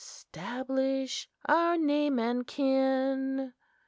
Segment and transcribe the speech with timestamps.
[0.03, 3.53] 'Stablish our name and kin!"